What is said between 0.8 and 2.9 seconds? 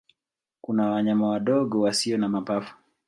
wanyama wadogo wasio na mapafu.